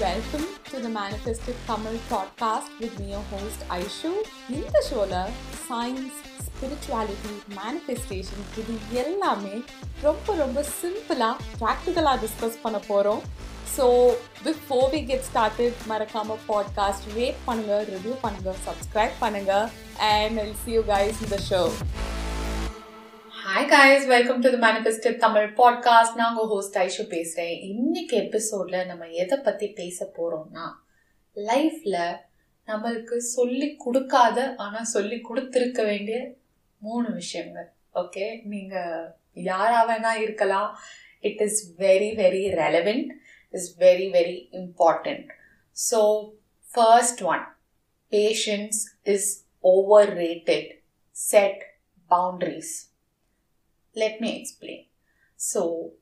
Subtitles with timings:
[0.00, 4.10] Welcome to the Manifested Tamil podcast with me, your host Aishu.
[4.50, 5.14] இந்த ஷோல
[5.64, 9.54] science spirituality manifestation இது எல்லாமே
[10.02, 13.22] ரொம்ப ரொம்ப சிம்பிளாக ப்ராக்டிக்கலாக டிஸ்கஸ் பண்ண போகிறோம்
[13.76, 13.86] so
[14.46, 19.52] before we get started மறக்காம பாட்காஸ்ட் ரேட் பண்ணுங்க ரிவ்யூ பண்ணுங்க சப்ஸ்கிரைப் பண்ணுங்க
[20.12, 21.62] and I'll see you guys இந்த show
[23.50, 28.86] hi guys welcome to the manifested Tamil podcast நான் உங்கள் ஹோஸ்ட் ஐஷு பேசுகிறேன் இன்னைக்கு எபிசோடில்
[28.86, 30.66] நம்ம எதை பற்றி பேச போகிறோம்னா
[31.36, 32.18] லைஃப்பில்
[32.68, 36.34] நம்மளுக்கு சொல்லி கொடுக்காத ஆனால் சொல்லி கொடுத்துருக்க வேண்டிய
[36.78, 37.68] மூணு விஷயங்கள்.
[37.94, 40.78] ஓகே நீங்கள் யாராக வேணா இருக்கலாம்.
[41.20, 43.10] It is very very relevant
[43.50, 45.26] is very very important
[45.76, 46.30] so
[46.70, 47.44] first one
[48.12, 50.70] patience is over rated
[51.12, 51.62] set
[52.10, 52.89] boundaries
[53.96, 54.84] let me explain
[55.40, 55.60] so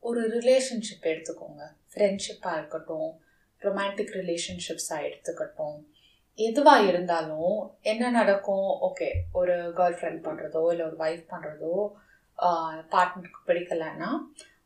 [0.09, 1.62] ஒரு ரிலேஷன்ஷிப் எடுத்துக்கோங்க.
[1.92, 3.11] ஃப்ரெண்ட்ஷிப்பாக இருக்கட்டும்
[3.62, 5.78] ரொமான்டிக் ரிலேஷன்ஷிப்ஸாக எடுத்துக்கட்டும்.
[6.39, 7.55] எதுவாக இருந்தாலும்
[7.92, 8.69] என்ன நடக்கும்?
[8.89, 11.75] ஓகே ஒரு கேர்ள் ஃப்ரெண்ட் பண்ணுறதோ இல்லை ஒரு ஒய்ஃப் பண்ணுறதோ
[12.94, 14.11] பார்ட்னருக்கு பிடிக்கலன்னா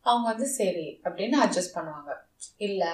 [0.07, 2.11] அவங்க வந்து சரி அப்படின்னு அட்ஜஸ்ட் பண்ணுவாங்க.
[2.67, 2.93] இல்லை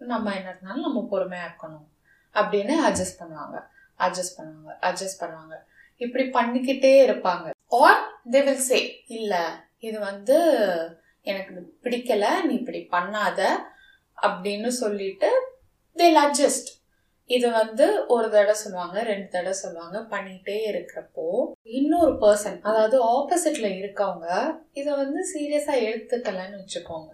[0.00, 1.86] நம்ம என்ன இருந்தாலும் நம்ம பொறுமையாக இருக்கணும்
[2.34, 3.56] அப்படின்னு அட்ஜஸ்ட் பண்ணுவாங்க.
[4.00, 5.54] அட்ஜஸ்ட் பண்ணுவாங்க அட்ஜஸ்ட் பண்ணுவாங்க.
[6.04, 7.46] இப்படி பண்ணிக்கிட்டே இருப்பாங்க.
[7.82, 9.42] ஆர் தே வில் சே இல்லை
[9.78, 10.36] இது வந்து
[11.22, 13.40] எனக்கு பிடிக்கல நீ இப்படி பண்ணாத
[14.18, 15.30] அப்படின்னு சொல்லிட்டு
[15.96, 16.70] தே அட்ஜஸ்ட்
[17.26, 24.56] இது வந்து ஒரு தடவை சொல்லுவாங்க ரெண்டு தடவை சொல்லுவாங்க பண்ணிட்டே இருக்கிறப்போ இன்னொரு பர்சன் அதாவது ஆப்போசிட்ல இருக்கவங்க
[24.72, 27.10] இதை வந்து சீரியஸா எடுத்துக்கலன்னு வச்சுக்கோங்க.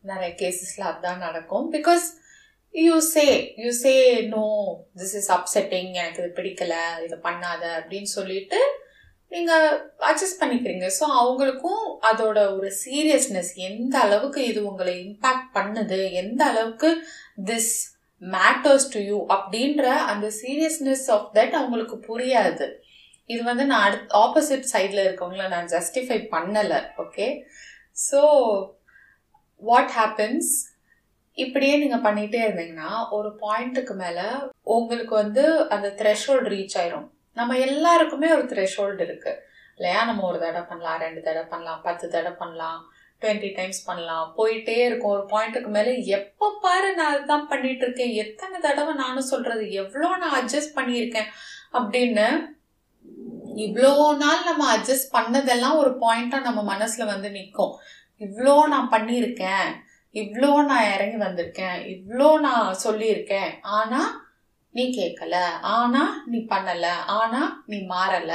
[0.00, 1.72] நிறைய கேசஸ்ல அதுதான் நடக்கும்.
[1.72, 2.06] Because
[2.74, 4.44] you say you say no
[4.96, 6.74] this is upsetting எனக்கு இது பிடிக்கல
[7.04, 8.60] இதை பண்ணாத அப்படின்னு சொல்லிட்டு
[9.34, 9.66] நீங்கள்
[10.08, 10.86] அட்ஜஸ்ட் பண்ணிக்கிறீங்க.
[10.98, 16.00] ஸோ அவங்களுக்கும் அதோட ஒரு சீரியஸ்னஸ் எந்த அளவுக்கு இது உங்களை இம்பேக்ட் பண்ணுது?
[16.22, 16.90] எந்த அளவுக்கு
[17.50, 17.72] திஸ்
[18.22, 22.66] மேட்டர்ஸ் டு யூ அப்படின்ற அந்த சீரியஸ்னஸ் ஆஃப் தட் அவங்களுக்கு புரியாது.
[23.32, 26.80] இது வந்து நான் அடுத் ஆப்போசிட் சைடில் இருக்கவங்கள நான் ஜஸ்டிஃபை பண்ணலை.
[27.04, 27.26] ஓகே
[28.08, 28.20] ஸோ
[29.62, 30.52] வாட் ஹேப்பன்ஸ்
[31.38, 34.26] இப்படியே நீங்கள் பண்ணிகிட்டே இருந்தீங்கன்னா ஒரு பாயிண்ட்டுக்கு மேலே
[34.76, 37.06] உங்களுக்கு வந்து அந்த த்ரெஷோல்டு ரீச் ஆயிரும்.
[37.38, 39.40] நம்ம எல்லாருக்குமே ஒரு த்ரெஷோல்டு இருக்குது
[39.76, 40.00] இல்லையா?
[40.08, 42.80] நம்ம ஒரு தடவை பண்ணலாம் ரெண்டு தடவை பண்ணலாம் பத்து தடவை பண்ணலாம்
[43.22, 44.26] டுவெண்ட்டி டைம்ஸ் பண்ணலாம்.
[44.38, 45.14] போயிட்டே இருக்கும்.
[45.16, 48.14] ஒரு பாயிண்ட்டுக்கு மேலே எப்போ பாரு நான் அதுதான் பண்ணிட்டு இருக்கேன்.
[48.22, 51.30] எத்தனை தடவை நானும் சொல்றது எவ்வளோ நான் அட்ஜஸ்ட் பண்ணியிருக்கேன்
[51.78, 52.26] அப்படின்னு
[53.66, 57.72] இவ்வளோ நாள் நம்ம அட்ஜஸ்ட் பண்ணதெல்லாம் ஒரு பாயிண்ட்டாக நம்ம மனசில் வந்து நிற்கும்
[58.20, 59.68] இவ்வளோ நான் பண்ணியிருக்கேன்.
[60.14, 61.78] இவ்வளோ நான் இறங்கி வந்திருக்கேன்.
[61.94, 63.50] இவ்வளோ நான் சொல்லியிருக்கேன்.
[63.78, 64.10] ஆனால்
[64.74, 66.86] நீ கேட்கல ஆனா நீ பண்ணல
[67.18, 68.32] ஆனா நீ மாறல.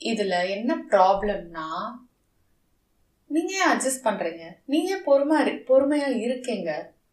[0.00, 1.68] இதுல என்ன ப்ராப்ளம்னா
[3.30, 4.44] நீங்க ஏன் அட்ஜஸ்ட் பண்றீங்க?
[4.64, 5.38] நீங்க பொறுமை
[5.70, 6.70] பொறுமையா இருக்கீங்க?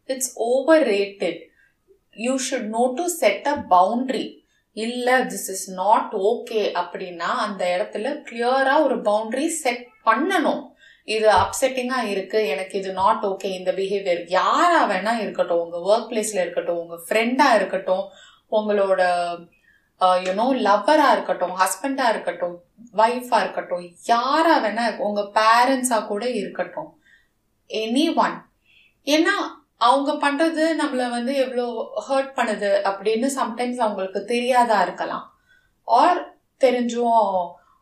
[0.08, 1.40] It's over rated
[2.16, 4.24] you should know to set a boundary
[4.76, 10.62] இல்லை திஸ் இஸ் நாட் ஓகே அப்படின்னா அந்த இடத்துல கிளியரா ஒரு பவுண்ட்ரி செட் பண்ணணும்.
[11.14, 12.38] இது அப்செட்டிங்கா இருக்கு.
[12.52, 15.62] எனக்கு இது நாட் ஓகே இந்த பிஹேவியர் யாரா வேணா இருக்கட்டும்.
[15.64, 16.80] உங்க ஒர்க் பிளேஸ்ல இருக்கட்டும்.
[16.84, 18.04] உங்க ஃப்ரெண்டா இருக்கட்டும்.
[18.56, 19.02] உங்களோட
[20.24, 21.54] யூனோ லவ்வரா இருக்கட்டும்.
[21.60, 22.56] ஹஸ்பண்டா இருக்கட்டும்.
[23.02, 23.84] ஒய்ஃபா இருக்கட்டும்.
[24.14, 26.90] யாரா வேணா உங்க பேரண்ட்ஸா கூட இருக்கட்டும்.
[27.82, 28.36] எனி ஒன்
[29.14, 29.36] ஏன்னா
[29.88, 31.64] அவங்க பண்றது நம்மளை வந்து எவ்வளோ
[32.08, 35.26] ஹர்ட் பண்ணுது அப்படின்னு சம்டைம்ஸ் அவங்களுக்கு தெரியாதா இருக்கலாம்.
[35.88, 36.20] ஆர்
[36.64, 37.24] தெரிஞ்சும்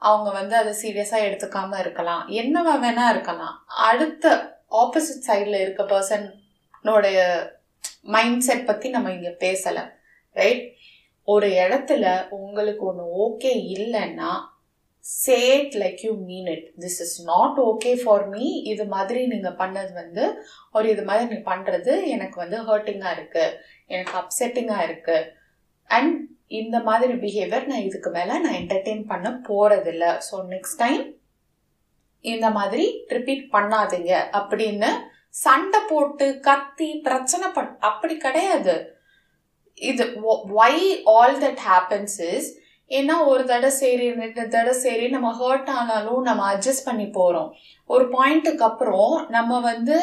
[0.09, 2.23] அவங்க வந்து அதை சீரியஸாக எடுத்துக்காம இருக்கலாம்.
[2.41, 3.57] என்னவா வேணா இருக்கலாம்.
[3.89, 4.25] அடுத்த
[4.83, 7.19] ஆப்போசிட் சைடில் இருக்க பர்சனோடைய
[8.15, 9.85] மைண்ட் செட் பற்றி நம்ம இங்கே பேசலை
[10.37, 10.65] ரைட்
[11.29, 12.07] ஒரு இடத்துல
[12.39, 14.33] உங்களுக்கு ஒன்று ஓகே இல்லைன்னா
[15.05, 19.93] said like you mean it this is not okay for me இது மாதிரி நீங்கள் பண்ணது
[20.03, 20.25] வந்து
[20.73, 23.57] ஒரு இது மாதிரி நீ பண்ணுறது எனக்கு வந்து ஹர்ட்டிங்காக இருக்குது
[23.91, 25.29] எனக்கு அப்செட்டிங்காக இருக்குது
[25.91, 26.15] அண்ட்
[26.55, 31.05] இந்த மாதிரி பிஹேவியர் நான் இதுக்கு மேலே நான் என்டர்டெயின் பண்ண போகிறதில்ல ஸோ நெக்ஸ்ட் டைம்
[32.25, 34.91] இந்த மாதிரி ரிப்பீட் பண்ணாதீங்க அப்படின்னு
[35.37, 38.75] சண்டை போட்டு கத்தி பிரச்சனை பண் அப்படி கிடையாது.
[39.83, 40.05] இது
[40.59, 40.85] why
[41.15, 42.49] all that happens is
[42.91, 47.49] ஏன்னா ஒரு தடவை சரி ரெண்டு தடவை சரி நம்ம ஹர்ட் ஆனாலும் நம்ம அட்ஜஸ்ட் பண்ணி போகிறோம்
[47.91, 49.97] ஒரு பாயிண்ட்டுக்கு அப்புறம் நம்ம வந்து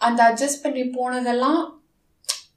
[0.00, 1.60] அந்த அட்ஜஸ்ட் பண்ணி போனதெல்லாம்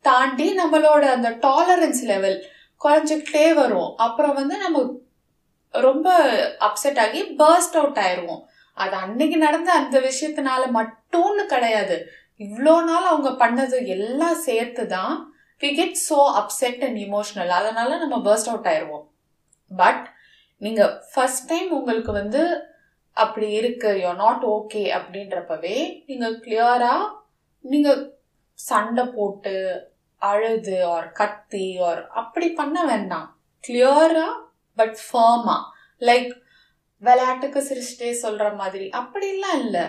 [0.01, 2.37] தாண்டி நம்மளோட அந்த டாலரன்ஸ் லெவல்
[2.83, 3.91] குறைஞ்சிக்கிட்டே வரும்.
[4.05, 4.79] அப்புறம் வந்து நம்ம
[5.73, 6.07] ரொம்ப
[6.67, 8.41] அப்செட் ஆகி பர்ஸ்ட் அவுட் ஆயிடுவோம்
[8.77, 11.95] அது அன்னைக்கு நடந்த அந்த விஷயத்தினால மட்டும்னு கிடையாது.
[12.39, 15.13] இவ்வளோ நாள் அவங்க பண்ணது எல்லாம் சேர்த்து தான்
[15.61, 19.05] we get so upset and emotional அதனால நம்ம பர்ஸ்ட் அவுட் ஆயிடுவோம்
[19.71, 20.03] பட்
[20.61, 22.41] நீங்கள் ஃபர்ஸ்ட் டைம் உங்களுக்கு வந்து
[23.17, 25.77] அப்படி இருக்கு யோ நாட் ஓகே அப்படின்றப்பவே
[26.07, 27.09] நீங்கள் கிளியராக
[27.65, 28.01] நீங்கள்
[28.59, 29.55] சண்டை போட்டு
[30.29, 33.27] அழுது ஆர் கத்தி ஆர் அப்படி பண்ண வேண்டாம்.
[33.63, 34.29] கிளியரா
[34.77, 35.57] பட் ஃபர்மா
[36.09, 36.31] லைக்
[37.03, 38.85] விளையாட்டுக்கு சிரிச்சிட்டே சொல்ற மாதிரி.
[38.99, 39.85] அப்படிலாம் இல்லை.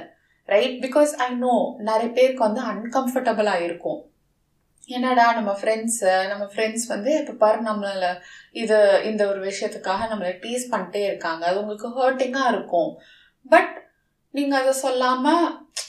[0.54, 1.54] ரைட் பிகாஸ் ஐ நோ
[1.88, 4.00] நிறைய பேருக்கு வந்து அன்கம்ஃபர்டபுளா இருக்கும்.
[4.96, 8.08] என்னடா நம்ம ஃப்ரெண்ட்ஸு நம்ம ஃப்ரெண்ட்ஸ் வந்து இப்போ பாரு நம்மள
[8.62, 8.78] இது
[9.10, 11.42] இந்த ஒரு விஷயத்துக்காக நம்மளை டீஸ் பண்ணிட்டே இருக்காங்க.
[11.50, 12.90] அது உங்களுக்கு ஹர்ட்டிங்காக இருக்கும்.
[13.54, 13.75] பட்
[14.36, 15.44] நீங்கள் அதை சொல்லாமல்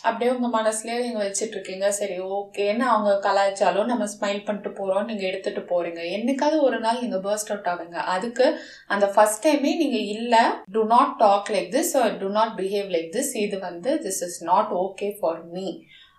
[0.08, 5.28] அப்படியே உங்கள் மனசுலேயே நீங்கள் வச்சுட்டு இருக்கீங்க சரி ஓகேன்னு அவங்க கலாய்ச்சாலும் நம்ம ஸ்மைல் பண்ணிட்டு போகிறோம் நீங்கள்
[5.30, 8.00] எடுத்துகிட்டு போகிறீங்க என்னைக்காவது ஒரு நாள் நீங்கள் பர்ஸ்ட் அவுட் ஆகுங்க.
[8.16, 8.46] அதுக்கு
[8.94, 10.44] அந்த ஃபஸ்ட் டைமே நீங்கள் இல்லை.
[10.76, 14.40] Do not talk like this or do not behave like this இது வந்து this is
[14.52, 15.68] not okay for me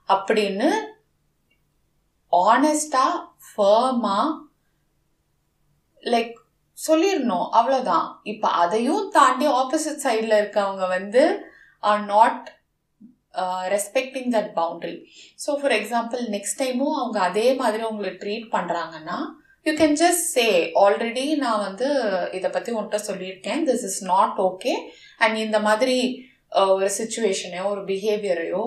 [0.08, 0.70] அப்படின்னு
[2.32, 4.18] ஆனஸ்டாக ஃபர்மா
[6.02, 6.34] லைக்
[6.78, 7.48] சொல்லிடணும்.
[7.58, 11.22] அவ்வளோதான் இப்போ அதையும் தாண்டி ஆப்போசிட் சைடில் இருக்கவங்க வந்து
[11.82, 12.44] are not
[13.74, 14.96] respecting that boundary
[15.44, 19.18] so for example next டைமும் அவங்க அதே மாதிரி உங்களை ட்ரீட் பண்ணுறாங்கன்னா
[19.66, 20.46] you can just say
[20.82, 21.88] already நான் வந்து
[22.32, 23.62] இதை பற்றி உன்கிட்ட சொல்லியிருக்கேன்.
[23.68, 24.74] This is not okay
[25.24, 25.96] and இந்த மாதிரி
[26.58, 28.64] uh, ஒரு சுச்சுவேஷனையோ ஒரு பிஹேவியரையோ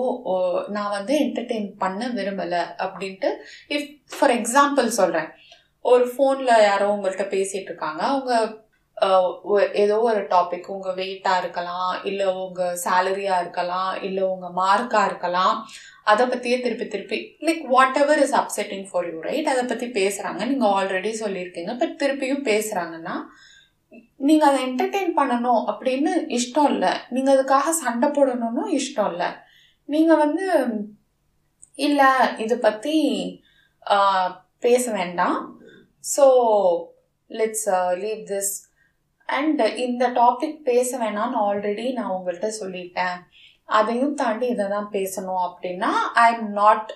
[0.68, 3.30] நான் வந்து என்டர்டெயின் பண்ண விரும்பலை அப்படின்ட்டு
[3.76, 5.30] இஃப் ஃபார் எக்ஸாம்பிள் சொல்கிறேன்
[5.84, 8.02] ஒரு ஃபோனில் யாரோ உங்கள்கிட்ட பேசிகிட்டு இருக்காங்க.
[8.06, 8.32] அவங்க
[9.82, 15.56] ஏதோ ஒரு டாபிக் உங்கள் வெயிட்டாக இருக்கலாம் இல்லை உங்கள் சேலரியாக இருக்கலாம் இல்லை உங்கள் மார்க்காக இருக்கலாம்
[16.10, 17.18] அதை பற்றியே திருப்பி திருப்பி
[17.48, 17.62] like
[18.02, 21.74] whatever is upsetting for you right அதை பற்றி பேசுகிறாங்க நீங்கள் ஆல்ரெடி சொல்லியிருக்கீங்க.
[21.82, 23.16] பட் திருப்பியும் பேசுகிறாங்கன்னா
[24.28, 26.92] நீங்கள் அதை என்டர்டெயின் பண்ணணும் அப்படின்னு இஷ்டம் இல்லை.
[27.14, 29.30] நீங்கள் அதுக்காக சண்டை போடணும்னு இஷ்டம் இல்லை.
[29.88, 30.46] நீங்கள் வந்து
[31.86, 32.10] இல்லை
[32.44, 32.96] இதை பற்றி
[34.66, 35.38] பேச வேண்டாம்.
[36.04, 36.24] So
[37.30, 37.68] let's
[38.02, 38.52] leave this
[39.38, 43.18] and இந்த டாபிக் பேச வேணாம்னு ஆல்ரெடி நான் உங்கள்கிட்ட சொல்லிட்டேன்.
[43.78, 45.90] அதையும் தாண்டி இதை தான் பேசணும் அப்படின்னா
[46.24, 46.90] I am not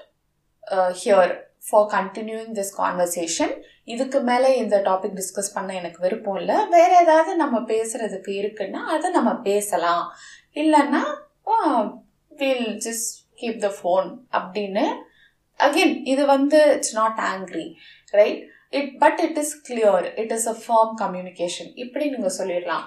[1.02, 1.32] here
[1.66, 3.54] for continuing this conversation
[3.92, 6.56] இதுக்கு மேலே இந்த டாபிக் டிஸ்கஸ் பண்ண எனக்கு விருப்பம் இல்லை.
[6.76, 10.04] வேற ஏதாவது நம்ம பேசுறதுக்கு இருக்குன்னா அதை நம்ம பேசலாம்.
[10.62, 11.02] இல்லைன்னா
[12.42, 14.08] will just keep the phone
[14.38, 14.84] அப்படின்னு.
[15.60, 17.66] அகெயின் இது வந்து it's not angry
[18.18, 18.40] right
[18.80, 22.84] it but it is clear it is a form communication இப்படி நீங்கள் சொல்லிடலாம்.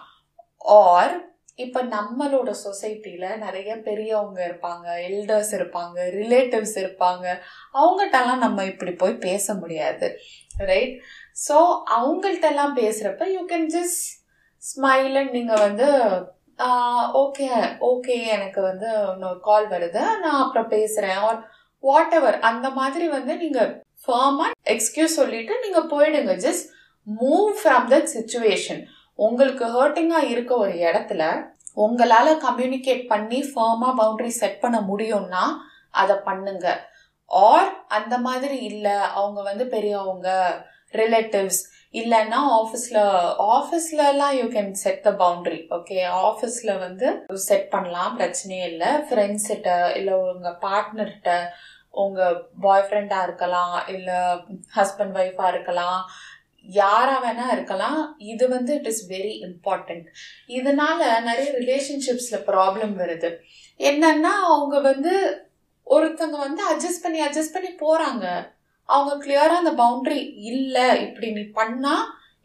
[0.82, 1.16] ஆர்
[1.64, 7.26] இப்போ நம்மளோட சொசைட்டியில் நிறைய பெரியவங்க இருப்பாங்க எல்டர்ஸ் இருப்பாங்க ரிலேட்டிவ்ஸ் இருப்பாங்க.
[7.80, 10.08] அவங்ககிட்டலாம் நம்ம இப்படி போய் பேச முடியாது.
[10.72, 10.94] ரைட்
[11.46, 11.56] ஸோ
[11.98, 14.06] அவங்கள்ட்டெல்லாம் பேசுகிறப்ப you can just
[14.64, 15.88] smile and நீங்கள் வந்து
[17.24, 17.48] ஓகே
[17.90, 20.04] ஓகே எனக்கு வந்து இன்னொரு கால் வருது.
[20.24, 21.42] நான் அப்புறம் பேசுகிறேன் ஆர்
[21.84, 23.72] வாட் எவர் அந்த மாதிரி வந்து நீங்கள்
[24.04, 26.34] ஃபார்மாக எக்ஸ்கியூஸ் சொல்லிட்டு நீங்கள் போயிடுங்க.
[26.46, 26.66] Just
[27.08, 28.82] move from that situation
[29.20, 31.24] உங்களுக்கு ஹர்ட்டிங்காக இருக்க ஒரு இடத்துல
[31.86, 35.44] உங்களால் கம்யூனிகேட் பண்ணி ஃபார்மாக பவுண்ட்ரி செட் பண்ண முடியும்னா
[36.02, 36.68] அதை பண்ணுங்க.
[37.32, 40.30] ஆர் அந்த மாதிரி இல்லை அவங்க வந்து பெரியவங்க
[41.00, 41.62] ரிலேட்டிவ்ஸ்
[42.00, 43.02] இல்லைன்னா ஆஃபீஸில்
[43.56, 45.98] ஆஃபீஸ்லலாம் you can set the boundary okay
[46.28, 47.08] ஆஃபீஸில் வந்து
[47.48, 48.92] செட் பண்ணலாம் பிரச்சனையே இல்லை.
[49.08, 51.32] ஃப்ரெண்ட்ஸ்கிட்ட இல்லை உங்கள் பார்ட்னர்கிட்ட
[52.04, 54.18] உங்கள் பாய் ஃப்ரெண்டாக இருக்கலாம் இல்லை
[54.78, 56.02] ஹஸ்பண்ட் ஒய்ஃபாக இருக்கலாம்
[56.66, 58.00] யாராக வேணா இருக்கலாம்.
[58.32, 60.08] இது வந்து இட் இஸ் வெரி இம்பார்ட்டண்ட்
[60.58, 63.30] இதனால நிறைய ரிலேஷன்ஷிப்ஸில் ப்ராப்ளம் வருது.
[63.90, 65.14] என்னன்னா அவங்க வந்து
[65.88, 68.26] ஒருத்தவங்க வந்து அட்ஜஸ்ட் பண்ணி அட்ஜஸ்ட் பண்ணி போகிறாங்க
[68.90, 70.20] அவங்க கிளியராக அந்த பவுண்ட்ரி
[70.52, 70.88] இல்லை.
[71.06, 71.96] இப்படி நீ பண்ணா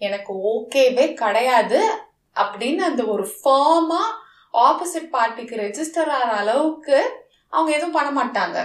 [0.06, 1.80] எனக்கு ஓகேவே கிடையாது
[2.36, 4.16] அப்படின்னு அந்த ஒரு ஃபார்மாக
[4.54, 6.98] ஆப்போசிட் பார்ட்டிக்கு ரெஜிஸ்டர் ஆகிற அளவுக்கு
[7.52, 8.58] அவங்க எதுவும் பண்ண மாட்டாங்க.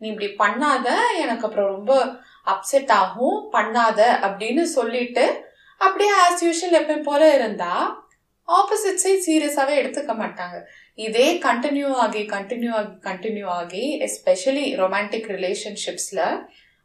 [0.00, 0.86] நீ இப்படி பண்ணாத
[1.22, 1.92] எனக்கு அப்புறம் ரொம்ப
[2.52, 5.26] அப்செட் ஆகும் பண்ணாத அப்படின்னு சொல்லிட்டு
[5.80, 7.74] அப்படியே ஆஸ் யூஷுவல் எப்பயும் போல இருந்தா
[8.48, 10.56] ஆப்போசிட் சைட் சீரியஸாகவே எடுத்துக்க மாட்டாங்க.
[11.06, 16.24] இதே கண்டினியூ ஆகி கண்டினியூ ஆகி கண்டினியூ ஆகி எஸ்பெஷலி ரொமான்டிக் ரிலேஷன்ஷிப்ஸில்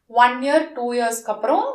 [0.07, 1.67] ஒன் இயர் டூ இயர்ஸ்க்கு அப்புறம்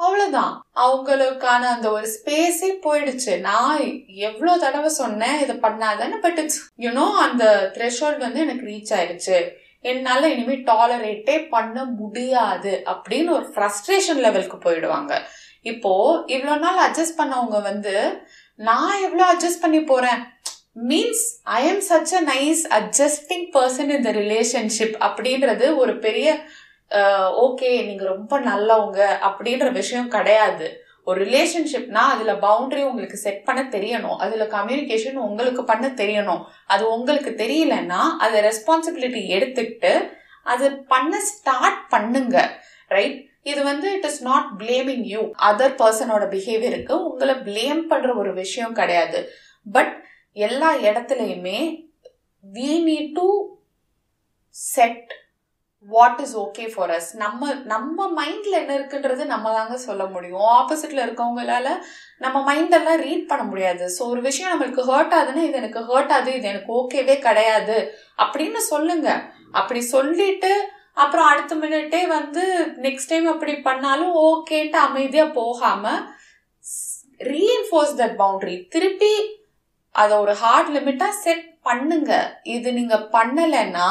[0.00, 3.32] அவ்வளோதான் அவங்களுக்கான அந்த ஒரு ஸ்பேஸே போயிடுச்சு.
[3.40, 3.82] நான்
[4.28, 9.38] எவ்வளோ தடவை சொன்னேன் இதை பண்ணாதானே பட் இட்ஸ் யூனோ அந்த த்ரெஷோல்ட் வந்து எனக்கு ரீச் ஆயிடுச்சு.
[9.84, 15.12] என்னால இனிமே டாலரேட்டே பண்ண முடியாது அப்படின்னு ஒரு ஃப்ரஸ்ட்ரேஷன் லெவலுக்கு போயிடுவாங்க.
[15.72, 15.92] இப்போ
[16.34, 17.94] இவ்வளோ நாள் அட்ஜஸ்ட் பண்ணவங்க வந்து
[18.68, 20.20] நான் எவ்வளோ அட்ஜஸ்ட் பண்ணி போறேன்?
[20.90, 21.24] Means
[21.58, 26.28] I am such a nice adjusting person இந்த ரிலேஷன்ஷிப் அப்படின்றது ஒரு பெரிய
[27.46, 30.68] ஓகே நீங்க ரொம்ப நல்லவங்க அப்படின்ற விஷயம் கிடையாது.
[31.04, 34.18] ஒரு ரிலேஷன்ஷிப்னா அதுல பவுண்டரி உங்களுக்கு செட் பண்ண தெரியணும்.
[34.24, 36.42] அதுல கம்யூனிகேஷன் உங்களுக்கு பண்ண தெரியணும்.
[36.66, 39.92] அது உங்களுக்கு தெரியலன்னா அதை ரெஸ்பான்சிபிலிட்டி எடுத்துக்கிட்டு
[40.52, 42.36] அது பண்ண ஸ்டார்ட் பண்ணுங்க.
[42.88, 48.32] ரைட் இது வந்து it is not blaming you other பர்சனோட பிஹேவியருக்கு உங்களை பிளேம் பண்ற ஒரு
[48.42, 49.20] விஷயம் கிடையாது.
[49.66, 49.94] பட்
[50.32, 51.60] எல்லா இடத்துலையுமே
[52.44, 53.28] we need to
[54.50, 55.12] set
[55.88, 60.44] what is okay for us நம்ம நம்ம மைண்டில் என்ன இருக்குன்றது நம்ம தாங்க சொல்ல முடியும்.
[60.58, 61.68] ஆப்போசிட்டில் இருக்கவங்களால
[62.24, 63.84] நம்ம மைண்டெல்லாம் ரீட் பண்ண முடியாது.
[63.96, 67.78] ஸோ ஒரு விஷயம் நம்மளுக்கு ஹர்ட் ஆகுதுன்னா இது எனக்கு ஹர்ட் ஆகுது இது எனக்கு ஓகேவே கிடையாது.
[68.24, 69.08] அப்படின்னு சொல்லுங்க.
[69.60, 70.52] அப்படி சொல்லிட்டு
[71.02, 72.44] அப்புறம் அடுத்த மினிட்டே வந்து
[72.86, 76.00] நெக்ஸ்ட் டைம் அப்படி பண்ணாலும் ஓகேன்ட்டு அமைதியாக போகாமல்
[77.32, 79.14] ரீஎன்ஃபோர்ஸ் தட் பவுண்டரி திருப்பி
[79.94, 82.12] அதை ஒரு ஹார்ட் லிமிட்டாக செட் பண்ணுங்க.
[82.56, 83.88] இது நீங்கள் பண்ணலைன்னா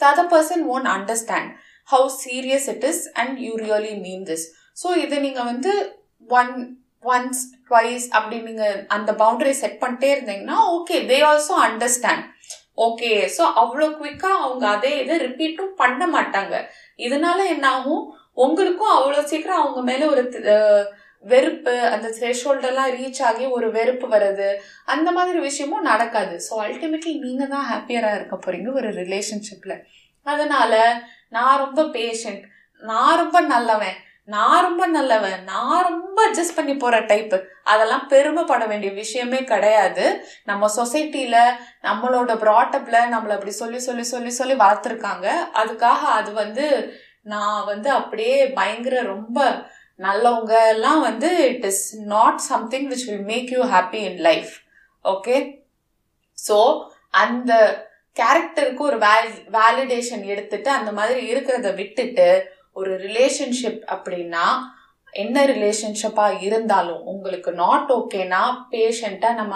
[0.00, 1.48] the other person won't understand
[1.88, 4.42] how serious it is and you really mean this.
[4.82, 5.72] So இது நீங்கள் வந்து
[6.40, 6.52] ஒன்
[7.14, 12.24] ஒன்ஸ் ட்வைஸ் அப்படி நீங்கள் அந்த பவுண்டரி செட் பண்ணிட்டே இருந்தீங்கன்னா okay they also understand
[12.86, 16.54] okay so அவ்வளோ குவிக்காக அவங்க அதே இதை ரிப்பீட்டும் பண்ண மாட்டாங்க.
[17.06, 18.04] இதனால என்ன ஆகும்
[18.44, 20.22] உங்களுக்கும் அவ்வளோ சீக்கிரம் அவங்க மேலே ஒரு
[21.24, 24.50] வெறுப்பு அந்த த்ரெஷோல்டெல்லாம் ரீச் ஆகி ஒரு வெறுப்பு வருது.
[24.94, 26.36] அந்த மாதிரி விஷயமும் நடக்காது.
[26.48, 29.76] ஸோ அல்டிமேட்லி நீங்கள் தான் ஹாப்பியராக இருக்க போறீங்க ஒரு ரிலேஷன்ஷிப்பில்
[30.26, 30.72] அதனால
[31.36, 32.44] நான் ரொம்ப பேஷண்ட்
[32.82, 33.98] நான் ரொம்ப நல்லவன்
[34.28, 40.04] நான் ரொம்ப நல்லவன் நான் ரொம்ப அட்ஜஸ்ட் பண்ணி போற டைப்பு அதெல்லாம் பெருமைப்பட வேண்டிய விஷயமே கிடையாது.
[40.50, 41.36] நம்ம சொசைட்டில
[41.88, 45.26] நம்மளோட ப்ராட்டப்ல நம்மளை அப்படி சொல்லி சொல்லி சொல்லி சொல்லி வளர்த்துருக்காங்க.
[45.62, 46.66] அதுக்காக அது வந்து
[47.32, 49.38] நான் வந்து அப்படியே பயங்கர ரொம்ப
[50.04, 54.52] நல்லவங்க எல்லாம் வந்து it is not something which will make you happy in life
[55.04, 55.36] okay
[56.38, 56.56] so
[57.22, 57.52] அந்த
[58.16, 59.28] கேரக்டருக்கு ஒரு வேல்
[59.58, 62.28] வேலிடேஷன் எடுத்துட்டு அந்த மாதிரி இருக்கிறத விட்டுட்டு
[62.72, 64.44] ஒரு ரிலேஷன்ஷிப் அப்படின்னா
[65.12, 68.42] என்ன ரிலேஷன்ஷிப்பாக இருந்தாலும் உங்களுக்கு நாட் ஓகேனா
[68.72, 69.54] பேஷண்ட்டாக நம்ம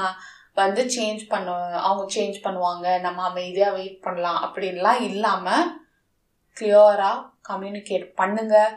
[0.55, 1.53] வந்து சேஞ்ச் பண்ண
[1.87, 2.87] அவங்க சேஞ்ச் பண்ணுவாங்க.
[3.01, 4.41] நம்ம அமைதியாக வெயிட் பண்ணலாம்.
[4.47, 5.69] அப்படின்லாம் இல்லாமல்
[6.57, 8.73] கிளியராக கம்யூனிகேட் பண்ணுங்கள்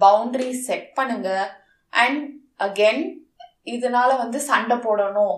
[0.00, 1.30] பவுண்டரி செட் பண்ணுங்க.
[1.92, 2.24] அண்ட்
[2.58, 3.02] அகென்
[3.64, 5.36] இதனால வந்து சண்டை போடணும்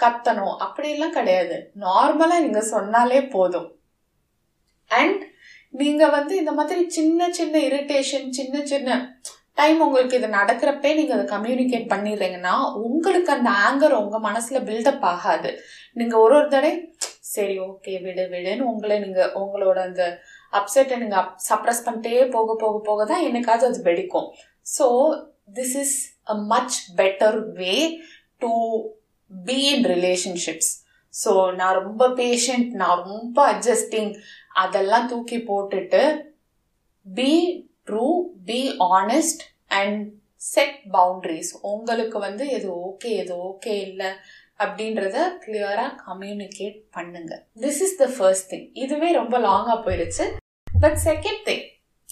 [0.00, 0.56] கத்தணும்.
[0.64, 1.72] அப்படிலாம் கிடையாது.
[1.80, 3.68] நார்மலா நீங்க சொன்னாலே போதும்.
[4.86, 5.22] அண்ட்
[5.70, 9.20] நீங்க வந்து இந்த மாதிரி சின்ன சின்ன இரிட்டேஷன் சின்ன சின்ன
[9.54, 15.50] டைம் உங்களுக்கு இது நடக்கிறப்பே நீங்க அதை கம்யூனிகேட் பண்ணிடுறீங்கன்னா உங்களுக்கு அந்த ஆங்கர் உங்க மனசுல பில்டப் ஆகாது.
[15.92, 16.94] நீங்க ஒரு ஒரு தடவை
[17.34, 20.04] சரி ஓகே விடு விடுன்னு உங்களை நீங்க உங்களோட அந்த
[20.58, 24.28] அப்செட்டை அப் சப்ரஸ் பண்ணிட்டே போக போக போக தான் என்னைக்காவது அது வெடிக்கும்.
[24.66, 24.86] So
[25.58, 25.96] this is
[26.32, 27.74] a much better way
[28.42, 28.52] to
[29.30, 30.72] be in relationships
[31.14, 34.12] so நான் ரொம்ப பேஷண்ட் நான் ரொம்ப அட்ஜஸ்டிங்
[34.62, 36.02] அதெல்லாம் தூக்கி போட்டுட்டு
[37.06, 37.32] be
[37.88, 38.06] true
[38.50, 38.60] be
[38.98, 39.42] honest
[39.80, 40.00] and
[40.52, 44.10] set boundaries உங்களுக்கு வந்து எது ஓகே எது ஓகே இல்லை
[44.60, 47.32] அப்படின்றத கிளியராக கம்யூனிகேட் பண்ணுங்க.
[47.62, 50.24] This is the first thing இதுவே ரொம்ப லாங்காக போயிடுச்சு
[50.80, 51.64] but second thing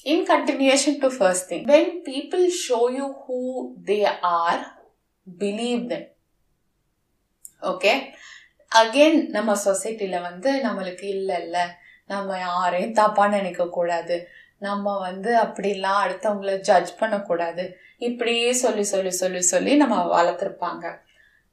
[0.04, 3.38] in continuation to first thing when people show you who
[3.90, 3.98] they
[4.38, 4.62] are
[5.26, 6.04] believe them.
[7.62, 7.92] Okay
[8.72, 11.64] again நம்ம சொசைட்டியில் வந்து நம்மளுக்கு இல்லை இல்லை.
[12.06, 14.16] நம்ம யாரையும் தப்பாக நினைக்கக்கூடாது
[14.58, 17.64] நம்ம வந்து அப்படிலாம் அடுத்தவங்கள ஜட்ஜ் பண்ணக்கூடாது.
[17.98, 20.84] இப்படியே சொல்லி சொல்லி சொல்லி சொல்லி நம்ம வளர்த்துருப்பாங்க.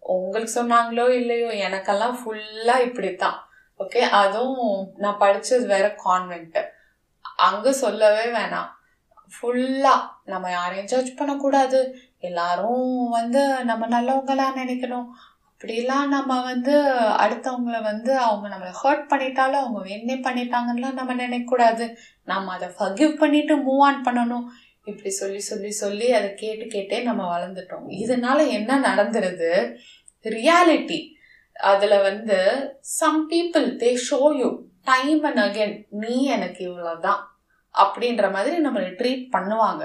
[0.03, 3.37] உங்களுக்கு சொன்னாங்களோ இல்லையோ எனக்கெல்லாம் ஃபுல்லாக இப்படி தான்
[3.79, 6.61] ஓகே அதுவும் நான் படித்தது வேற கான்வென்ட்டு
[7.37, 8.69] அங்கே சொல்லவே வேணாம்.
[9.35, 11.95] ஃபுல்லாக நம்ம யாரையும் ஜட்ஜ் பண்ணக்கூடாது.
[12.19, 15.07] எல்லாரும் வந்து நம்ம நல்லவங்களா நினைக்கணும்.
[15.51, 16.81] அப்படிலாம் நம்ம வந்து
[17.25, 21.95] அடுத்தவங்கள வந்து அவங்க நம்மளை ஹர்ட் பண்ணிட்டாலும் அவங்க வேணே பண்ணிட்டாங்கலாம் நம்ம நினைக்கக்கூடாது.
[22.23, 24.45] நம்ம அதை ஃபகிவ் பண்ணிட்டு மூவ் ஆன் பண்ணணும்.
[24.83, 27.87] இப்படி சொல்லி சொல்லி சொல்லி அதை கேட்டு கேட்டே நம்ம வளர்ந்துட்டோம்.
[28.03, 29.75] இதனால என்ன நடந்துருது?
[30.23, 30.99] ரியாலிட்டி
[31.53, 32.37] அதில் வந்து
[32.79, 37.21] some people they show you time and again நீ எனக்கு இவ்வளவுதான்
[37.75, 39.83] அப்படின்ற மாதிரி நம்மளை ட்ரீட் பண்ணுவாங்க.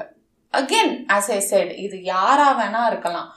[0.55, 3.29] அகெயின் ஆஸ் ஐ செட் இது யாரா வேணா இருக்கலாம்.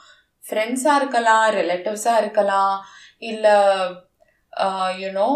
[0.44, 2.76] ஃப்ரெண்ட்ஸாக இருக்கலாம் ரிலேட்டிவ்ஸாக இருக்கலாம்
[3.30, 3.56] இல்லை
[5.02, 5.30] யூனோ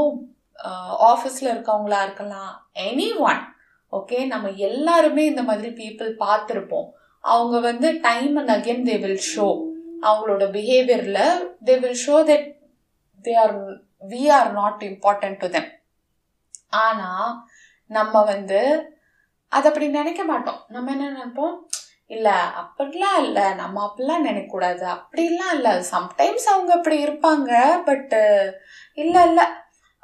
[1.13, 2.53] ஆஃபீஸில் இருக்கவங்களா இருக்கலாம்.
[2.89, 3.43] எனி ஒன்
[3.93, 6.89] ஓகே நம்ம எல்லாருமே இந்த மாதிரி பீப்புள் பார்த்துருப்போம்.
[7.25, 9.49] அவங்க வந்து time and again they will show
[10.09, 11.25] அவங்களோட பிஹேவியரில்
[11.69, 12.47] they will show that
[13.25, 13.55] they are
[14.13, 15.69] we are not important to them
[16.71, 17.45] ஆனால்
[17.87, 18.89] நம்ம வந்து
[19.49, 20.65] அது அப்படி நினைக்க மாட்டோம்.
[20.69, 21.57] நம்ம என்ன நினைப்போம்?
[22.07, 23.55] இல்லை அப்படிலாம் இல்லை.
[23.55, 24.97] நம்ம அப்படிலாம் நினைக்கக்கூடாது.
[24.97, 25.73] அப்படிலாம் இல்லை.
[25.73, 28.53] சம்டைம்ஸ் அவங்க அப்படி இருப்பாங்க பட்டு
[28.95, 29.45] இல்லை இல்லை.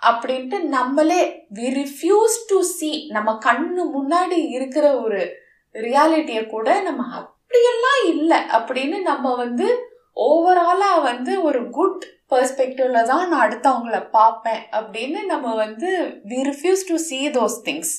[0.07, 5.35] அப்படின்ட்டு நம்மளே வி ரிஃப்யூஸ் டு சி நம்ம கண்ணு முன்னாடி இருக்கிற ஒரு
[5.73, 8.39] ரியாலிட்டியை கூட நம்ம அப்படியெல்லாம் இல்லை.
[8.39, 15.91] அப்படின்னு நம்ம வந்து ஓவராலாக வந்து ஒரு குட் பர்ஸ்பெக்டிவில் தான் நான் அடுத்தவங்கள பார்ப்பேன் அப்படின்னு நம்ம வந்து
[16.31, 17.93] we refuse to see those things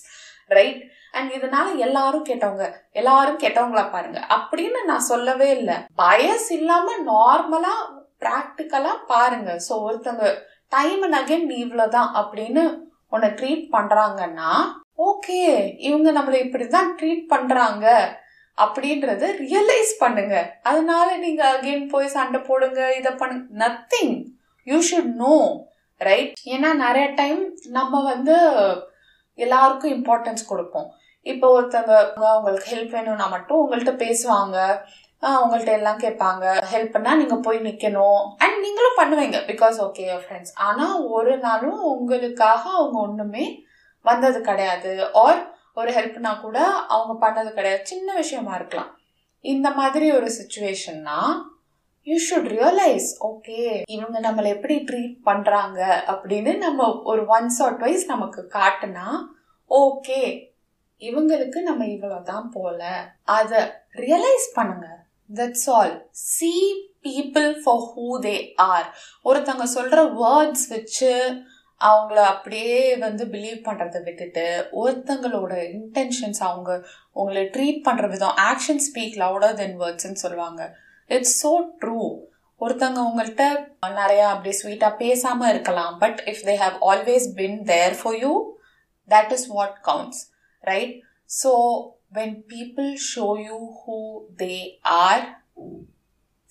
[0.57, 0.81] right
[1.17, 2.65] and இதனால எல்லாரும் கேட்டவங்க
[3.00, 4.19] எல்லாரும் கேட்டவங்களா பாருங்க.
[4.36, 5.77] அப்படின்னு நான் சொல்லவே இல்லை.
[6.01, 7.75] பயஸ் இல்லாம நார்மலா
[8.24, 9.50] ப்ராக்டிக்கலா பாருங்க.
[9.67, 10.27] ஸோ ஒருத்தவங்க
[10.75, 12.63] டைம் அண்ட் அகைன் நீ இவ்வளோதான் அப்படின்னு
[13.15, 14.51] உன்னை ட்ரீட் பண்றாங்கன்னா
[15.10, 15.41] ஓகே
[15.88, 17.86] இவங்க நம்மளை இப்படிதான் ட்ரீட் பண்றாங்க.
[18.64, 20.36] அப்படின்றத ரியலைஸ் பண்ணுங்க.
[20.70, 24.16] அதனால நீங்க அகைன் போய் சண்டை போடுங்க இதை பண்ணுங்க nothing
[24.68, 25.36] you should know
[26.08, 27.42] right ஏன்னா நிறைய டைம்
[27.78, 28.36] நம்ம வந்து
[29.46, 30.88] எல்லாருக்கும் இம்பார்ட்டன்ஸ் கொடுப்போம்.
[31.32, 31.96] இப்போ ஒருத்தவங்க
[32.34, 34.58] அவங்களுக்கு ஹெல்ப் வேணும்னா மட்டும் உங்கள்கிட்ட பேசுவாங்க.
[35.44, 36.46] உங்கள்கிட்ட எல்லாம் கேட்பாங்க.
[36.72, 39.38] ஹெல்ப் பண்ணால் நீங்க போய் நிற்கணும் அண்ட் நீங்களும் பண்ணுவீங்க.
[39.52, 43.46] பிகாஸ் ஓகே ஃப்ரெண்ட்ஸ் ஆனால் ஒரு நாளும் உங்களுக்காக அவங்க ஒன்றுமே
[44.10, 44.92] வந்தது கிடையாது.
[45.24, 45.42] ஆர்
[45.79, 46.57] ஒரு ஹெல்ப்னா கூட
[46.96, 47.81] அவங்க பண்ணது கிடையாது.
[47.91, 48.91] சின்ன விஷயமா இருக்கலாம்.
[49.46, 51.19] இந்த மாதிரி ஒரு சுச்சுவேஷன்னா
[52.07, 53.62] யூ ஷுட் ரியலைஸ் ஓகே
[53.96, 55.79] இவங்க நம்மளை எப்படி ட்ரீட் பண்ணுறாங்க
[56.12, 59.07] அப்படின்னு நம்ம ஒரு ஒன்ஸ் ஆர் ட்வைஸ் நமக்கு காட்டுனா
[59.72, 60.22] ஓகே
[61.01, 62.81] இவங்களுக்கு நம்ம இவ்வளோ தான் போல.
[63.38, 63.60] அதை
[64.03, 64.88] ரியலைஸ் பண்ணுங்க.
[65.29, 65.93] That's all
[66.31, 66.53] see
[67.07, 68.36] people for who they
[68.72, 68.88] are
[69.29, 71.12] ஒருத்தவங்க சொல்கிற வேர்ட்ஸ் வச்சு
[71.81, 74.46] அவங்கள அப்படியே வந்து பிலீவ் பண்ணுறதை விட்டுட்டு
[74.81, 76.72] ஒருத்தங்களோட இன்டென்ஷன்ஸ் அவங்க
[77.13, 80.62] உங்களை ட்ரீட் பண்ணுற விதம் ஆக்ஷன் ஸ்பீக் லவுடர் தென் வேர்ட்ஸ்ன்னு சொல்லுவாங்க.
[81.10, 82.00] இட்ஸ் ஸோ ட்ரூ
[82.62, 83.46] ஒருத்தவங்க உங்கள்கிட்ட
[84.00, 88.34] நிறையா அப்படி ஸ்வீட்டாக பேசாமல் இருக்கலாம் but if they have always been there for you
[89.10, 90.22] that is what counts
[90.63, 90.96] right
[91.29, 91.51] so
[92.13, 93.98] when people show you who
[94.38, 94.53] they
[94.98, 95.25] are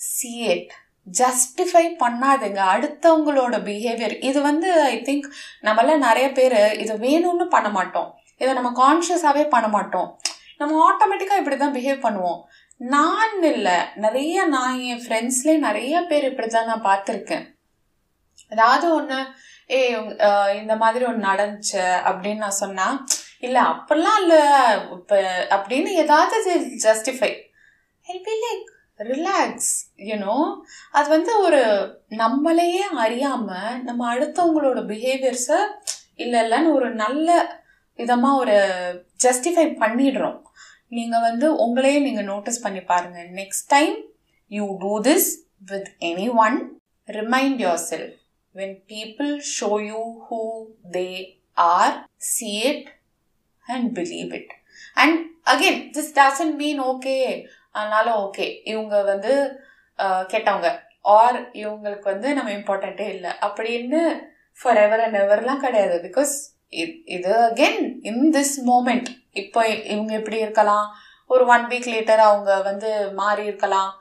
[0.00, 0.72] see it
[1.20, 2.60] justify பண்ணாதுங்க.
[2.74, 5.26] அடுத்தவங்களோட பிஹேவியர் இது வந்து ஐ திங்க்
[5.66, 8.08] நம்மள நிறைய பேர் இது வேணும்னு பண்ண மாட்டோம்.
[8.42, 10.08] இதை நம்ம கான்ஷியஸாகவே பண்ண மாட்டோம்.
[10.60, 12.40] நம்ம ஆட்டோமேட்டிக்காக இப்படி தான் பிஹேவ் பண்ணுவோம்.
[12.94, 13.76] நான் இல்லை.
[14.04, 17.44] நிறைய நான் என் ஃப்ரெண்ட்ஸ்லேயே நிறைய பேர் இப்படி தான் நான் பார்த்துருக்கேன்.
[18.54, 19.18] ஏதாவது ஒன்று
[19.76, 19.78] ஏ
[20.60, 21.84] இந்த மாதிரி ஒன்று நடந்துச்சு?
[22.08, 22.98] அப்படின்னு நான் சொன்னால்
[23.46, 24.42] இல்லை அப்படிலாம் இல்லை.
[24.96, 25.18] இப்போ
[25.56, 26.36] அப்படின்னு ஏதாவது
[26.86, 27.32] justify.
[28.06, 28.66] I be like
[29.00, 30.36] relax you know
[30.90, 31.60] அது வந்து ஒரு
[32.10, 35.60] நம்மளையே அறியாமல் நம்ம அடுத்தவங்களோட பிஹேவியர்ஸை
[36.14, 37.28] இல்லை இல்லைன்னு ஒரு நல்ல
[37.98, 38.56] விதமாக ஒரு
[39.24, 40.38] ஜஸ்டிஃபை பண்ணிடுறோம்.
[40.88, 43.96] நீங்கள் வந்து உங்களையே நீங்கள் நோட்டீஸ் பண்ணி பாருங்கள் next time
[44.50, 45.28] you do this
[45.70, 45.88] with
[46.36, 46.56] anyone
[47.08, 48.16] remind yourself
[48.54, 50.40] when people show you who
[50.92, 51.06] they
[51.54, 52.86] are see it
[53.66, 54.52] and believe it
[54.94, 57.46] and again this doesn't mean okay
[57.78, 59.32] அதனால ஓகே இவங்க வந்து
[60.32, 60.68] கெட்டவங்க.
[61.18, 63.32] ஆர் இவங்களுக்கு வந்து நம்ம இம்பார்ட்டண்ட்டே இல்லை.
[63.46, 64.00] அப்படின்னு
[64.60, 65.96] ஃபார் எவர் அண்ட் எவர்லாம் கிடையாது.
[66.06, 66.34] பிகாஸ்
[67.16, 69.08] இது அகெயின் இன் திஸ் மூமெண்ட்
[69.42, 69.60] இப்போ
[69.94, 70.86] இவங்க எப்படி இருக்கலாம்?
[71.32, 73.92] ஒரு ஒன் வீக் லேட்டர் அவங்க வந்து மாறி இருக்கலாம்.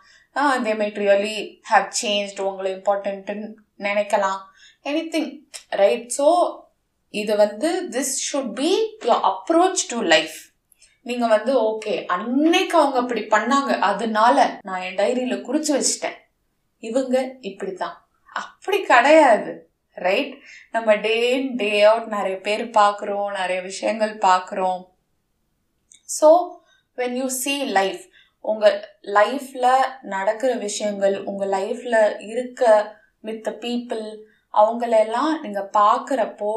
[0.65, 1.37] They made really
[1.71, 3.47] have change உங்களை இம்பார்ட்டன்ட்டுன்னு
[3.87, 4.41] நினைக்கலாம்.
[4.89, 5.31] எனி திங்
[5.81, 6.27] ரைட் ஸோ
[7.13, 8.71] இது வந்து this should be
[9.07, 10.37] your approach to life
[11.05, 13.71] நீங்க வந்து ஓகே அன்னைக்கு அவங்க அப்படி பண்ணாங்க.
[13.89, 14.37] அதனால
[14.67, 16.17] நான் என் டைரியில குறிச்சு வச்சிட்டேன்.
[16.83, 17.15] இவங்க
[17.49, 17.95] இப்படிதான்
[18.43, 19.51] அப்படி கிடையாது.
[19.97, 20.33] ரைட்
[20.75, 24.81] நம்ம டே இன் டே அவுட் நிறைய பேர் பார்க்குறோம் நிறைய விஷயங்கள் பார்க்குறோம்.
[26.17, 26.29] So
[26.97, 28.03] when you see life
[28.45, 28.77] உங்கள்
[29.17, 29.71] லைஃப்பில்
[30.13, 32.63] நடக்கிற விஷயங்கள் உங்கள் லைஃப்பில் இருக்க
[33.27, 34.05] வித் பீப்புள்
[34.53, 36.51] அவங்களெல்லாம் நீங்கள் பார்க்குறப்போ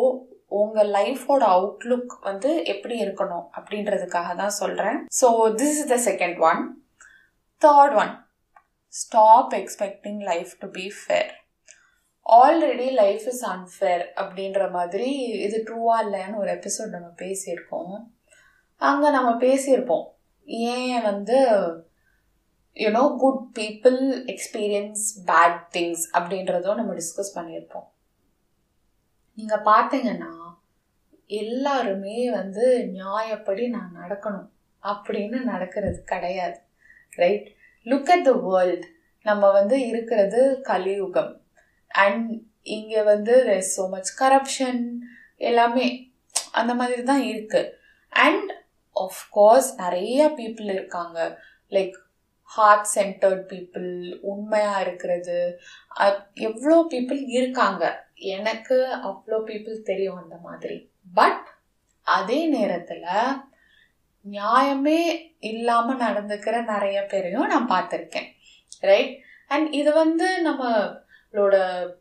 [0.53, 4.99] உங்க லைஃபோட அவுட்லுக் வந்து எப்படி இருக்கணும் அப்படின்றதுக்காக தான் சொல்றேன்.
[5.21, 5.29] So
[5.61, 6.63] this is the second one
[7.63, 8.15] third one
[8.95, 11.33] stop expecting life to be fair
[12.27, 15.11] already life is unfair அப்படின்ற மாதிரி
[15.47, 17.95] இது ட்ரூவா இல்லைன்னு ஒரு எபிசோட் நம்ம பேசியிருக்கோம்.
[18.81, 20.07] அங்கே நம்ம பேசியிருப்போம்.
[20.73, 21.39] ஏன் வந்து
[22.77, 24.01] you know good people
[24.33, 27.87] experience bad things அப்படின்றதும் நம்ம டிஸ்கஸ் பண்ணியிருப்போம்.
[29.39, 30.33] நீங்கள் பார்த்தீங்கன்னா
[31.31, 32.65] எல்லாருமே வந்து
[32.97, 34.49] நியாயப்படி நான் நடக்கணும்
[34.83, 36.59] அப்படின்னு நடக்கிறது கிடையாது
[37.21, 37.49] right
[37.87, 38.87] look at the world
[39.27, 41.33] நம்ம வந்து இருக்கிறது கலியுகம்.
[42.05, 42.29] அண்ட்
[42.77, 43.35] இங்கே வந்து
[43.73, 44.83] ஸோ மச் கரப்ஷன்
[45.51, 45.87] எல்லாமே
[46.61, 47.73] அந்த மாதிரி தான் இருக்குது
[48.13, 48.51] அண்ட்
[48.97, 51.19] ஆஃப்கோர்ஸ் நிறைய பீப்புள் இருக்காங்க.
[51.73, 51.97] லைக்
[52.51, 53.89] ஹார்ட் சென்டர்ட் பீப்புள்
[54.33, 55.39] உண்மையாக இருக்கிறது
[56.49, 57.85] எவ்வளோ பீப்புள் இருக்காங்க.
[58.19, 60.91] எனக்கு அவ்வளோ பீப்புள் தெரியும் அந்த மாதிரி.
[61.15, 61.47] பட்
[62.03, 63.05] அதே நேரத்தில்
[64.31, 68.27] நியாயமே இல்லாமல் நடந்துக்கிற நிறைய பேரையும் நான் பார்த்துருக்கேன்.
[68.81, 71.55] ரைட் அண்ட் இது வந்து நம்மளோட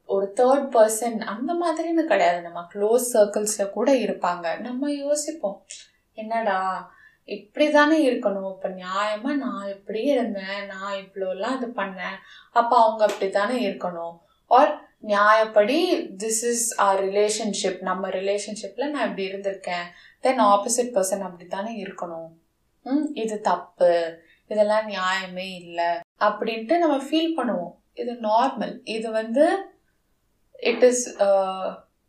[0.05, 2.41] ஒரு தேர்ட் பர்சன் அந்த மாதிரின்னு கிடையாது.
[2.41, 4.59] நம்ம க்ளோஸ் சர்க்கிள்ஸில் கூட இருப்பாங்க.
[4.59, 5.65] நம்ம யோசிப்போம்
[6.13, 6.91] என்னடா
[7.23, 8.51] இப்படி தானே இருக்கணும்.
[8.55, 10.65] இப்போ நியாயமாக நான் இப்படி இருந்தேன்.
[10.65, 12.15] நான் இவ்வளோலாம் இது பண்ணேன்.
[12.51, 14.19] அப்போ அவங்க அப்படி தானே இருக்கணும்.
[14.47, 15.79] ஆர் நியாயப்படி
[16.23, 19.87] திஸ் இஸ் ஆர் ரிலேஷன்ஷிப் நம்ம ரிலேஷன்ஷிப்பில் நான் இப்படி இருந்திருக்கேன்.
[20.19, 22.29] தென் ஆப்போசிட் பர்சன் அப்படி தானே இருக்கணும்.
[22.85, 23.91] ம் இது தப்பு.
[24.47, 25.89] இதெல்லாம் நியாயமே இல்லை.
[26.27, 27.73] அப்படின்ட்டு நம்ம ஃபீல் பண்ணுவோம்.
[27.93, 29.45] இது நார்மல் இது வந்து
[30.59, 31.03] it is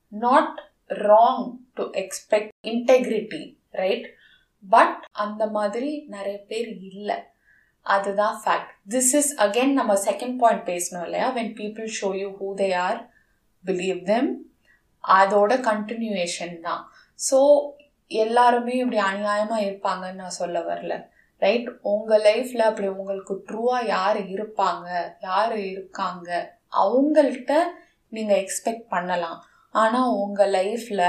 [0.09, 4.07] not wrong to expect integrity right
[4.69, 7.19] but அந்த மாதிரி நிறைய பேர் இல்லை.
[7.95, 11.29] அதுதான் ஃபேக்ட் திஸ் இஸ் அகெயின் நம்ம செகண்ட் பாயிண்ட் பேசணும் இல்லையா?
[11.39, 13.01] When people show you who they are
[13.65, 14.31] believe them
[15.05, 16.83] அதோட கண்டினியூவேஷன் தான்.
[17.19, 17.39] ஸோ
[18.11, 20.95] எல்லாருமே இப்படி அநியாயமாக இருப்பாங்கன்னு நான் சொல்ல வரல.
[21.43, 24.89] ரைட் உங்கள் லைஃப்பில் அப்படி உங்களுக்கு ட்ரூவாக யார் இருப்பாங்க?
[25.29, 26.31] யார் இருக்காங்க?
[26.83, 27.53] அவங்கள்ட்ட
[28.17, 29.39] நீங்கள் எக்ஸ்பெக்ட் பண்ணலாம்.
[29.75, 31.07] ஆனால் உங்கள் லைஃப்பில்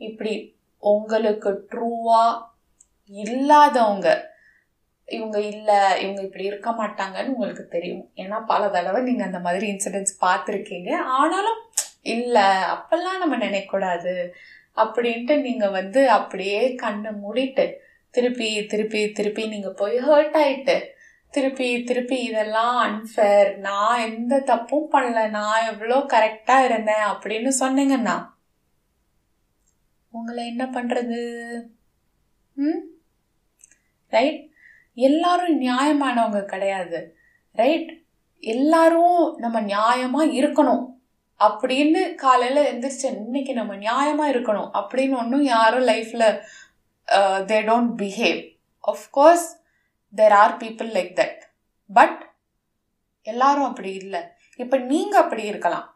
[0.00, 0.34] இப்படி
[0.80, 2.42] உங்களுக்கு ட்ரூவாக
[3.24, 4.08] இல்லாதவங்க
[5.08, 8.04] இவங்க இல்லை இவங்க இப்படி இருக்க மாட்டாங்கன்னு உங்களுக்கு தெரியும்.
[8.16, 10.90] ஏன்னா பல தடவை நீங்கள் அந்த மாதிரி இன்சிடென்ட்ஸ் பார்த்துருக்கீங்க.
[11.16, 11.60] ஆனாலும்
[12.06, 14.14] இல்லை அப்பெல்லாம் நம்ம நினைக்கக்கூடாது
[14.76, 17.64] அப்படின்ட்டு நீங்கள் வந்து அப்படியே கண்ணை மூடிட்டு
[18.14, 20.76] திருப்பி திருப்பி திருப்பி நீங்கள் போய் ஹர்ட் ஆயிட்டு
[21.34, 28.16] திருப்பி திருப்பி இதெல்லாம் அன்ஃபேர் நான் எந்த தப்பும் பண்ணல நான் எவ்வளோ கரெக்டாக இருந்தேன் அப்படின்னு சொன்னீங்கன்னா
[30.14, 31.18] உங்களை என்ன பண்ணுறது
[32.56, 32.80] ம்?
[34.12, 34.40] ரைட்
[34.96, 36.98] எல்லாரும் நியாயமானவங்க கிடையாது
[37.60, 37.90] ரைட்
[38.42, 40.84] எல்லாரும் நம்ம நியாயமாக இருக்கணும்.
[41.40, 46.28] அப்படின்னு காலையில் எந்திரிச்சு இன்னைக்கு நம்ம நியாயமாக இருக்கணும் அப்படின்னு ஒன்றும் யாரும் லைஃப்பில்
[47.50, 48.40] they don't behave
[48.92, 49.46] of course
[50.14, 51.40] there are people like that
[51.90, 52.18] but
[53.26, 54.22] எல்லாரும் அப்படி இல்லை.
[54.62, 55.86] இப்போ நீங்கள் அப்படி இருக்கலாம்.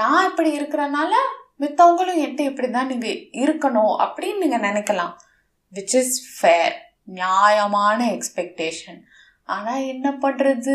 [0.00, 1.12] நான் இப்படி இருக்கிறனால
[1.62, 5.14] மித்தவங்களும் என்கிட்ட இப்படி தான் நீங்கள் இருக்கணும் அப்படின்னு நீங்கள் நினைக்கலாம்.
[5.72, 6.76] விச் இஸ் ஃபேர்
[7.08, 9.00] நியாயமான எக்ஸ்பெக்டேஷன்
[9.44, 10.74] ஆனால் என்ன பண்ணுறது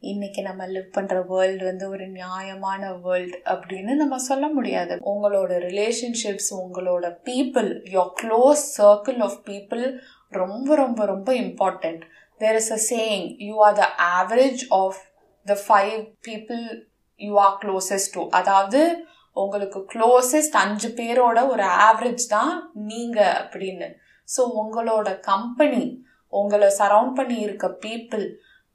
[0.00, 4.98] இன்னைக்கு நம்ம லிவ் பண்ணுற வேர்ல்டு வந்து ஒரு நியாயமான வேர்ல்டு அப்படின்னு நம்ம சொல்ல முடியாது.
[5.04, 12.02] உங்களோட ரிலேஷன்ஷிப்ஸ் உங்களோட people your close circle of people ரொம்ப ரொம்ப ரொம்ப important
[12.38, 13.86] there is a saying you are the
[14.20, 15.00] average of
[15.46, 16.84] the five people
[17.16, 23.88] you are closest to அதாவது உங்களுக்கு க்ளோசஸ்ட் அஞ்சு பேரோட ஒரு ஆவரேஜ் தான் நீங்கள் அப்படின்னு.
[24.28, 25.84] ஸோ உங்களோட கம்பெனி
[26.32, 28.24] உங்களை சரவுண்ட் பண்ணி இருக்க பீப்புள்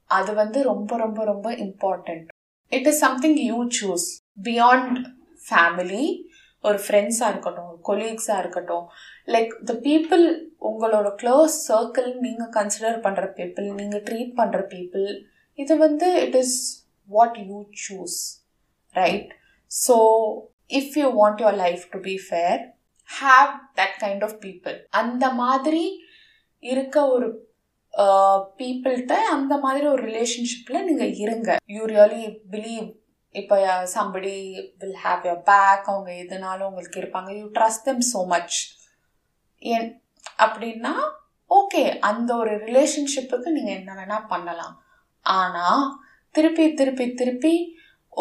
[0.10, 2.28] அது வந்து ரொம்ப ரொம்ப ரொம்ப important
[2.72, 4.08] it is something you choose
[4.44, 4.98] beyond
[5.42, 6.06] family
[6.64, 8.86] ஒரு ஃப்ரெண்ட்ஸாக இருக்கட்டும் ஒரு கொலீக்ஸாக இருக்கட்டும்
[9.28, 10.24] லைக் த பீப்புள்
[10.70, 15.08] உங்களோட க்ளோஸ் சர்க்கிள் நீங்கள் கன்சிடர் பண்ணுற பீப்புள் நீங்கள் ட்ரீட் பண்ணுற பீப்புள்
[15.60, 16.58] இது வந்து it is
[17.10, 18.18] what you choose
[18.96, 19.32] right
[19.72, 19.96] so
[20.72, 22.62] if you want your life to be fair
[23.10, 25.84] have that kind of people அந்த மாதிரி
[26.64, 27.28] இருக்க ஒரு
[28.60, 31.50] பீப்புள்கிட்ட அந்த மாதிரி ஒரு ரிலேஷன்ஷிப்பில் நீங்கள் இருங்க.
[31.76, 32.88] யூ ரியலி பிலீவ்
[33.36, 33.56] இப்போ
[33.94, 34.36] somebody
[34.82, 37.32] will have your back அவங்க எதுனாலும் உங்களுக்கு இருப்பாங்க.
[37.40, 38.58] You trust them so much
[39.74, 39.90] and
[40.44, 40.94] அப்படின்னா
[41.52, 44.76] ஓகே அந்த ஒரு ரிலேஷன்ஷிப்புக்கு நீங்கள் என்ன வேணால் பண்ணலாம்.
[45.26, 45.84] ஆனால்
[46.36, 47.54] திருப்பி திருப்பி திருப்பி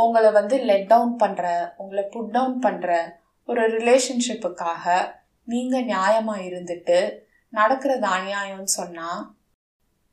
[0.02, 1.46] உங்களை வந்து லெட் டவுன் பண்ணுற
[1.82, 2.90] உங்களை புட் டவுன் பண்ணுற
[3.48, 4.84] ஒரு ரிலேஷன்ஷிப்புக்காக
[5.48, 6.98] நீங்கள் நியாயமாக இருந்துட்டு
[7.52, 9.22] நடக்கிறது அநியாயம்னு சொன்னால்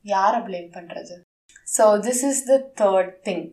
[0.04, 1.14] யாரை பிளேம் பண்ணுறது
[1.66, 3.46] so this is the third thing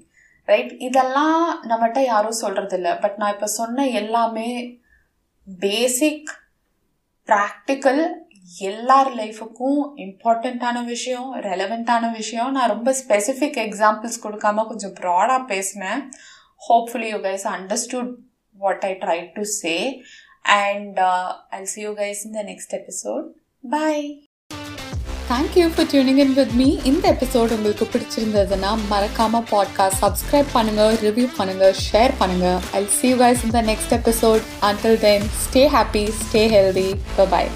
[0.48, 4.50] right இதெல்லாம் நம்மகிட்ட யாரும் சொல்கிறது இல்லை பட் நான் இப்போ சொன்ன எல்லாமே
[5.48, 6.32] பேசிக்
[7.30, 8.02] ப்ராக்டிக்கல்
[8.68, 12.50] எல்லார் லைஃபுக்கும் இம்பார்ட்டண்ட்டான விஷயம் ரெலவெண்ட்டான விஷயம்.
[12.52, 16.02] நான் ரொம்ப ஸ்பெசிஃபிக் எக்ஸாம்பிள்ஸ் கொடுக்காம கொஞ்சம் ப்ராடாக பேசினேன்.
[16.62, 18.12] Hopefully you guys understood
[18.56, 19.74] what I try to say
[20.58, 21.00] and
[21.52, 23.26] I'll see you guys in the next episode
[23.74, 24.14] thank
[25.30, 31.28] thank you for tuning in with me இந்த எபிசோட் உங்களுக்கு பிடிச்சிருந்ததுன்னா மறக்காம பாட்காஸ்ட் சப்ஸ்கிரைப் பண்ணுங்க review
[31.38, 32.48] பண்ணுங்க ஷேர் பண்ணுங்க.
[32.74, 36.90] I see you guys இந்த the next episode until then stay happy stay healthy
[37.28, 37.52] bye